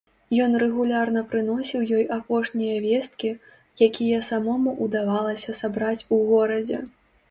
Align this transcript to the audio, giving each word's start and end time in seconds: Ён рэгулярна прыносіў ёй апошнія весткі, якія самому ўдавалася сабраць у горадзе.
Ён 0.43 0.51
рэгулярна 0.63 1.21
прыносіў 1.33 1.83
ёй 1.99 2.05
апошнія 2.17 2.81
весткі, 2.87 3.31
якія 3.91 4.27
самому 4.33 4.77
ўдавалася 4.83 5.59
сабраць 5.63 6.01
у 6.17 6.25
горадзе. 6.37 6.87